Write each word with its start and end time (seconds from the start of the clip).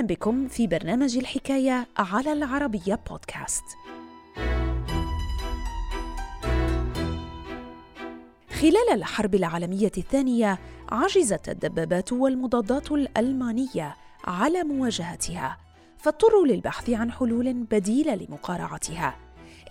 أهلا 0.00 0.08
بكم 0.08 0.48
في 0.48 0.66
برنامج 0.66 1.16
الحكاية 1.16 1.88
على 1.98 2.32
العربية 2.32 3.00
بودكاست. 3.10 3.62
خلال 8.60 8.92
الحرب 8.92 9.34
العالمية 9.34 9.92
الثانية 9.98 10.58
عجزت 10.88 11.48
الدبابات 11.48 12.12
والمضادات 12.12 12.92
الألمانية 12.92 13.96
على 14.24 14.64
مواجهتها 14.64 15.58
فاضطروا 15.98 16.46
للبحث 16.46 16.90
عن 16.90 17.12
حلول 17.12 17.52
بديلة 17.52 18.14
لمقارعتها 18.14 19.16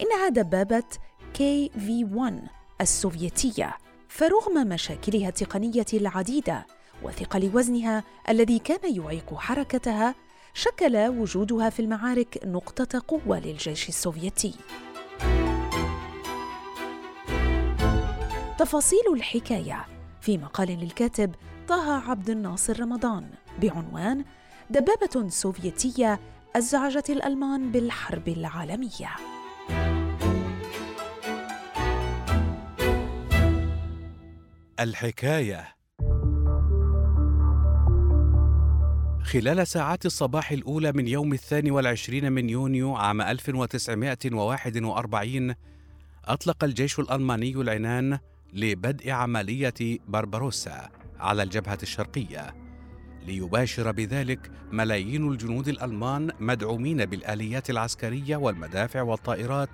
إنها 0.02 0.30
دبابة 0.30 0.84
كي 1.34 1.72
في 1.80 2.06
1 2.06 2.42
السوفيتية 2.82 3.78
فرغم 4.08 4.68
مشاكلها 4.68 5.30
التقنية 5.30 5.86
العديدة 5.94 6.66
وثقل 7.04 7.52
وزنها 7.54 8.04
الذي 8.30 8.60
كان 8.60 8.96
يعيق 8.96 9.34
حركتها 9.34 10.16
شكل 10.54 10.98
وجودها 10.98 11.70
في 11.70 11.82
المعارك 11.82 12.40
نقطة 12.46 13.04
قوة 13.08 13.40
للجيش 13.40 13.90
السوفيتي. 13.90 14.54
تفاصيل 18.58 19.14
الحكاية 19.14 19.86
في 20.22 20.38
مقال 20.38 20.68
للكاتب 20.68 21.36
طه 21.68 22.10
عبد 22.10 22.30
الناصر 22.30 22.80
رمضان 22.80 23.30
بعنوان 23.62 24.26
دبابة 24.70 25.30
سوفيتية 25.30 26.20
أزعجت 26.56 27.10
الألمان 27.10 27.72
بالحرب 27.72 28.28
العالمية. 28.28 29.10
الحكاية 34.80 35.79
خلال 39.30 39.68
ساعات 39.68 40.06
الصباح 40.06 40.52
الأولى 40.52 40.92
من 40.92 41.08
يوم 41.08 41.34
الثاني 41.34 41.72
والعشرين 41.72 42.32
من 42.32 42.50
يونيو 42.50 42.96
عام 42.96 43.22
1941 43.22 45.56
أطلق 46.26 46.64
الجيش 46.64 47.00
الألماني 47.00 47.52
العنان 47.52 48.20
لبدء 48.54 49.12
عملية 49.12 50.00
بربروسا 50.08 50.90
على 51.20 51.44
الجبهة 51.44 51.78
الشرقية 51.84 52.56
ليباشر 53.26 53.92
بذلك 53.92 54.52
ملايين 54.72 55.32
الجنود 55.32 55.68
الألمان 55.68 56.32
مدعومين 56.40 57.06
بالآليات 57.06 57.70
العسكرية 57.70 58.38
والمدافع 58.38 59.02
والطائرات 59.02 59.70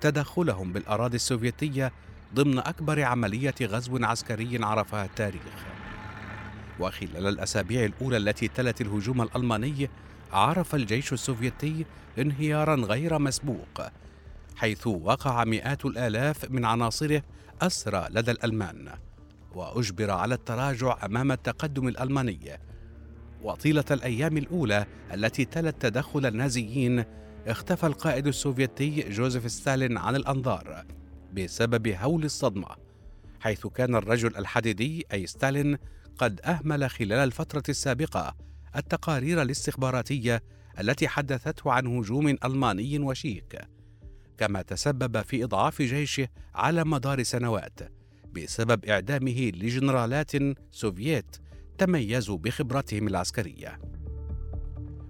تدخلهم 0.00 0.72
بالأراضي 0.72 1.16
السوفيتية 1.16 1.92
ضمن 2.34 2.58
أكبر 2.58 3.02
عملية 3.02 3.54
غزو 3.62 4.04
عسكري 4.04 4.64
عرفها 4.64 5.04
التاريخ. 5.04 5.67
وخلال 6.80 7.26
الأسابيع 7.26 7.84
الأولى 7.84 8.16
التي 8.16 8.48
تلت 8.48 8.80
الهجوم 8.80 9.22
الألماني 9.22 9.90
عرف 10.32 10.74
الجيش 10.74 11.12
السوفيتي 11.12 11.86
انهيارا 12.18 12.74
غير 12.74 13.18
مسبوق 13.18 13.82
حيث 14.56 14.86
وقع 14.86 15.44
مئات 15.44 15.84
الآلاف 15.84 16.50
من 16.50 16.64
عناصره 16.64 17.22
أسرى 17.62 18.06
لدى 18.10 18.30
الألمان 18.30 18.88
وأجبر 19.54 20.10
على 20.10 20.34
التراجع 20.34 20.98
أمام 21.04 21.32
التقدم 21.32 21.88
الألماني. 21.88 22.58
وطيلة 23.42 23.84
الأيام 23.90 24.36
الأولى 24.36 24.86
التي 25.14 25.44
تلت 25.44 25.82
تدخل 25.82 26.26
النازيين 26.26 27.04
اختفى 27.46 27.86
القائد 27.86 28.26
السوفيتي 28.26 29.08
جوزيف 29.08 29.50
ستالين 29.50 29.98
عن 29.98 30.16
الأنظار 30.16 30.84
بسبب 31.32 31.88
هول 31.88 32.24
الصدمة 32.24 32.68
حيث 33.40 33.66
كان 33.66 33.94
الرجل 33.94 34.36
الحديدي 34.36 35.06
أي 35.12 35.26
ستالين 35.26 35.78
قد 36.18 36.40
أهمل 36.40 36.90
خلال 36.90 37.12
الفترة 37.12 37.62
السابقة 37.68 38.36
التقارير 38.76 39.42
الاستخباراتية 39.42 40.42
التي 40.80 41.08
حدثته 41.08 41.72
عن 41.72 41.86
هجوم 41.86 42.36
ألماني 42.44 42.98
وشيك 42.98 43.60
كما 44.38 44.62
تسبب 44.62 45.22
في 45.22 45.44
إضعاف 45.44 45.82
جيشه 45.82 46.28
على 46.54 46.84
مدار 46.84 47.22
سنوات 47.22 47.80
بسبب 48.32 48.84
إعدامه 48.84 49.52
لجنرالات 49.54 50.30
سوفييت 50.70 51.36
تميزوا 51.78 52.38
بخبرتهم 52.38 53.08
العسكرية. 53.08 53.78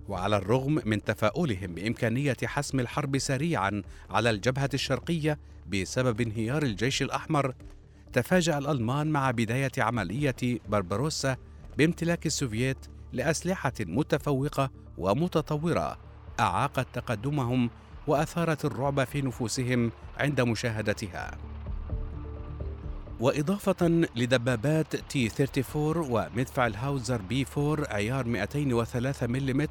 وعلى 0.09 0.37
الرغم 0.37 0.83
من 0.85 1.05
تفاؤلهم 1.05 1.75
بإمكانية 1.75 2.37
حسم 2.45 2.81
الحرب 2.81 3.19
سريعا 3.19 3.83
على 4.11 4.31
الجبهة 4.31 4.71
الشرقية 4.75 5.39
بسبب 5.67 6.21
انهيار 6.21 6.63
الجيش 6.63 7.03
الأحمر 7.03 7.55
تفاجأ 8.13 8.59
الألمان 8.59 9.07
مع 9.07 9.31
بداية 9.31 9.73
عملية 9.79 10.61
بربروسا 10.69 11.37
بامتلاك 11.79 12.27
السوفييت 12.27 12.87
لأسلحة 13.13 13.73
متفوقة 13.81 14.71
ومتطورة 14.99 15.99
أعاقت 16.41 16.87
تقدمهم 16.93 17.71
وأثارت 18.07 18.65
الرعب 18.65 19.05
في 19.05 19.23
نفوسهم 19.23 19.93
عند 20.19 20.41
مشاهدتها. 20.41 21.39
وإضافة 23.21 24.07
لدبابات 24.17 24.97
تي 24.97 25.31
34 25.41 26.11
ومدفع 26.11 26.67
الهاوزر 26.67 27.23
بي 27.23 27.47
4 27.59 27.95
عيار 27.95 28.27
203 28.27 29.27
ملم 29.27 29.69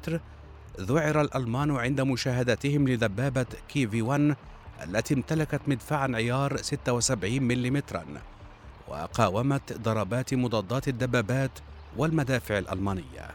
ذعر 0.80 1.20
الألمان 1.20 1.70
عند 1.70 2.00
مشاهدتهم 2.00 2.88
لدبابة 2.88 3.46
كي 3.68 3.88
في 3.88 4.02
1 4.02 4.36
التي 4.84 5.14
امتلكت 5.14 5.60
مدفعا 5.66 6.12
عيار 6.14 6.56
76 6.56 7.42
ملم 7.42 7.82
وقاومت 8.88 9.72
ضربات 9.72 10.34
مضادات 10.34 10.88
الدبابات 10.88 11.50
والمدافع 11.96 12.58
الألمانية. 12.58 13.30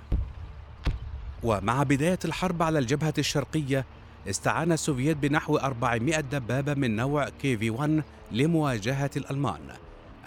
ومع 1.44 1.84
بداية 1.84 2.20
الحرب 2.26 2.64
على 2.64 2.80
الجبهة 2.80 3.14
الشرقية 3.18 3.86
استعان 4.30 4.72
السوفييت 4.72 5.18
بنحو 5.18 5.58
400 5.58 6.20
دبابة 6.20 6.74
من 6.74 6.96
نوع 6.96 7.30
كي 7.30 7.58
في 7.58 7.70
1 7.70 8.04
لمواجهة 8.32 9.12
الألمان 9.18 9.60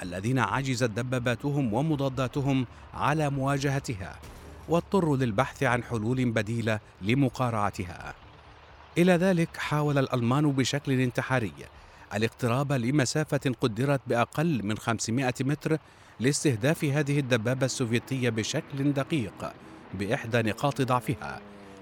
الذين 0.02 0.38
عجزت 0.38 0.90
دباباتهم 0.90 1.74
ومضاداتهم 1.74 2.66
على 2.94 3.30
مواجهتها 3.30 4.16
واضطروا 4.68 5.16
للبحث 5.16 5.62
عن 5.62 5.82
حلول 5.82 6.30
بديلة 6.30 6.80
لمقارعتها. 7.02 8.14
إلى 8.98 9.12
ذلك 9.12 9.56
حاول 9.56 9.98
الألمان 9.98 10.52
بشكل 10.52 11.00
انتحاري 11.00 11.52
الاقتراب 12.14 12.72
لمسافة 12.72 13.54
قدرت 13.60 14.00
بأقل 14.06 14.60
من 14.64 14.78
500 14.78 15.34
متر 15.40 15.78
لاستهداف 16.20 16.84
هذه 16.84 17.18
الدبابة 17.18 17.66
السوفيتية 17.66 18.30
بشكل 18.30 18.92
دقيق 18.92 19.52
بإحدى 19.94 20.42
نقاط 20.42 20.82
ضعفها 20.82 21.40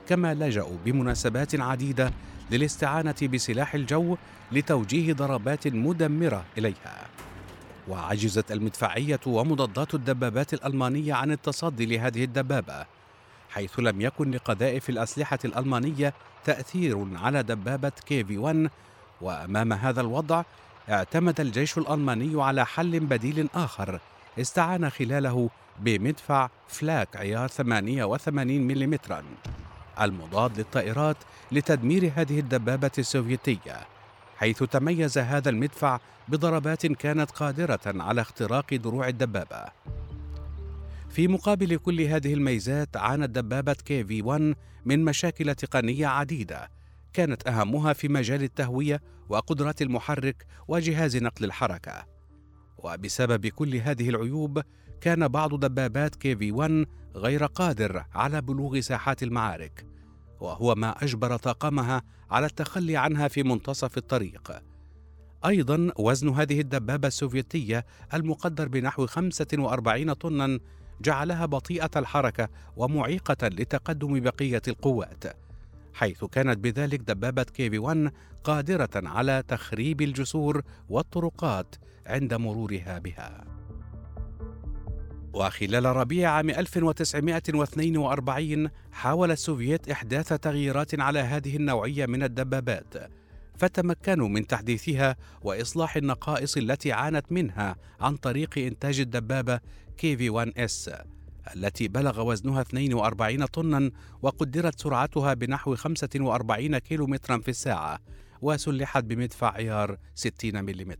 كما 0.08 0.34
لجأوا 0.34 0.76
بمناسبات 0.84 1.60
عديدة 1.60 2.12
للاستعانة 2.50 3.14
بسلاح 3.22 3.74
الجو 3.74 4.16
لتوجيه 4.52 5.12
ضربات 5.12 5.68
مدمرة 5.68 6.44
إليها. 6.58 7.06
وعجزت 7.88 8.52
المدفعية 8.52 9.20
ومضادات 9.26 9.94
الدبابات 9.94 10.54
الألمانية 10.54 11.14
عن 11.14 11.32
التصدي 11.32 11.86
لهذه 11.86 12.24
الدبابة 12.24 12.86
حيث 13.54 13.78
لم 13.78 14.00
يكن 14.00 14.30
لقذائف 14.30 14.90
الأسلحة 14.90 15.38
الألمانية 15.44 16.14
تأثير 16.44 17.06
على 17.14 17.42
دبابة 17.42 17.92
كيفي 18.06 18.38
1 18.38 18.70
وأمام 19.20 19.72
هذا 19.72 20.00
الوضع 20.00 20.42
اعتمد 20.90 21.40
الجيش 21.40 21.78
الألماني 21.78 22.42
على 22.42 22.66
حل 22.66 23.00
بديل 23.00 23.48
آخر 23.54 24.00
استعان 24.40 24.90
خلاله 24.90 25.50
بمدفع 25.80 26.48
فلاك 26.68 27.16
عيار 27.16 27.48
88 27.48 28.60
ملم 28.60 28.98
المضاد 30.00 30.58
للطائرات 30.58 31.16
لتدمير 31.52 32.12
هذه 32.16 32.40
الدبابة 32.40 32.90
السوفيتية 32.98 33.86
حيث 34.38 34.62
تميز 34.62 35.18
هذا 35.18 35.50
المدفع 35.50 36.00
بضربات 36.28 36.86
كانت 36.86 37.30
قادرة 37.30 37.80
على 37.86 38.20
اختراق 38.20 38.74
دروع 38.74 39.08
الدبابة. 39.08 39.64
في 41.14 41.28
مقابل 41.28 41.76
كل 41.76 42.00
هذه 42.00 42.34
الميزات 42.34 42.96
عانت 42.96 43.30
دبابة 43.30 43.72
كي 43.72 44.04
في 44.04 44.22
1 44.22 44.54
من 44.84 45.04
مشاكل 45.04 45.54
تقنية 45.54 46.06
عديدة. 46.06 46.70
كانت 47.12 47.48
أهمها 47.48 47.92
في 47.92 48.08
مجال 48.08 48.42
التهوية 48.42 49.02
وقدرات 49.28 49.82
المحرك 49.82 50.46
وجهاز 50.68 51.16
نقل 51.16 51.44
الحركة. 51.44 52.06
وبسبب 52.78 53.46
كل 53.46 53.74
هذه 53.76 54.08
العيوب 54.08 54.62
كان 55.00 55.28
بعض 55.28 55.60
دبابات 55.60 56.14
كي 56.14 56.36
في 56.36 56.52
1 56.52 56.86
غير 57.16 57.46
قادر 57.46 58.04
على 58.14 58.40
بلوغ 58.40 58.80
ساحات 58.80 59.22
المعارك 59.22 59.86
وهو 60.40 60.74
ما 60.74 61.04
أجبر 61.04 61.36
طاقمها 61.36 62.02
على 62.30 62.46
التخلي 62.46 62.96
عنها 62.96 63.28
في 63.28 63.42
منتصف 63.42 63.96
الطريق. 63.96 64.62
أيضا 65.46 65.92
وزن 65.98 66.28
هذه 66.28 66.60
الدبابة 66.60 67.08
السوفيتية 67.08 67.86
المقدر 68.14 68.68
بنحو 68.68 69.06
45 69.06 70.12
طنا 70.12 70.58
جعلها 71.00 71.46
بطيئة 71.46 71.90
الحركة 71.96 72.48
ومعيقة 72.76 73.48
لتقدم 73.48 74.20
بقية 74.20 74.62
القوات 74.68 75.24
حيث 75.94 76.24
كانت 76.24 76.58
بذلك 76.58 77.00
دبابة 77.00 77.42
كيفي 77.42 77.78
1 77.78 78.12
قادرة 78.44 78.90
على 78.94 79.42
تخريب 79.48 80.02
الجسور 80.02 80.62
والطرقات 80.88 81.76
عند 82.06 82.34
مرورها 82.34 82.98
بها. 82.98 83.44
وخلال 85.32 85.84
ربيع 85.84 86.30
عام 86.30 86.50
1942 86.50 88.70
حاول 88.92 89.30
السوفييت 89.30 89.88
إحداث 89.88 90.28
تغييرات 90.28 91.00
على 91.00 91.18
هذه 91.18 91.56
النوعية 91.56 92.06
من 92.06 92.22
الدبابات 92.22 92.94
فتمكنوا 93.56 94.28
من 94.28 94.46
تحديثها 94.46 95.16
وإصلاح 95.42 95.96
النقائص 95.96 96.56
التي 96.56 96.92
عانت 96.92 97.32
منها 97.32 97.76
عن 98.00 98.16
طريق 98.16 98.58
إنتاج 98.58 99.00
الدبابة 99.00 99.60
كي 99.96 100.16
في 100.16 100.30
1 100.30 100.52
إس 100.56 100.90
التي 101.56 101.88
بلغ 101.88 102.26
وزنها 102.26 102.60
42 102.60 103.46
طنا 103.46 103.90
وقدرت 104.22 104.80
سرعتها 104.80 105.34
بنحو 105.34 105.76
45 105.76 106.78
كيلومترا 106.78 107.38
في 107.38 107.48
الساعة 107.48 107.98
وسلحت 108.42 109.04
بمدفع 109.04 109.52
عيار 109.52 109.96
60 110.14 110.64
ملم 110.64 110.94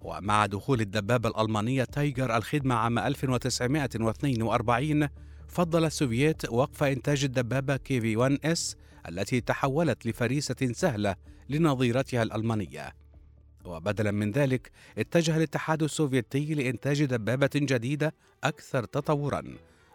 ومع 0.00 0.46
دخول 0.46 0.80
الدبابة 0.80 1.28
الألمانية 1.28 1.84
تايجر 1.84 2.36
الخدمة 2.36 2.74
عام 2.74 2.98
1942 2.98 5.08
فضل 5.48 5.84
السوفييت 5.84 6.50
وقف 6.50 6.82
إنتاج 6.82 7.24
الدبابة 7.24 7.76
كي 7.76 8.00
في 8.00 8.16
1 8.16 8.38
إس 8.44 8.76
التي 9.08 9.40
تحولت 9.40 10.06
لفريسة 10.06 10.72
سهلة 10.72 11.16
لنظيرتها 11.48 12.22
الألمانية. 12.22 12.94
وبدلا 13.64 14.10
من 14.10 14.30
ذلك 14.30 14.70
اتجه 14.98 15.36
الاتحاد 15.36 15.82
السوفيتي 15.82 16.54
لإنتاج 16.54 17.04
دبابة 17.04 17.50
جديدة 17.54 18.14
أكثر 18.44 18.84
تطورا. 18.84 19.42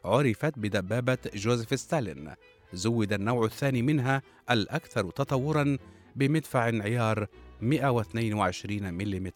عرفت 0.05 0.59
بدبابة 0.59 1.17
جوزيف 1.35 1.79
ستالين. 1.79 2.33
زود 2.73 3.13
النوع 3.13 3.45
الثاني 3.45 3.81
منها 3.81 4.21
الأكثر 4.51 5.09
تطورا 5.09 5.77
بمدفع 6.15 6.61
عيار 6.61 7.27
122 7.61 8.93
ملم 8.93 9.31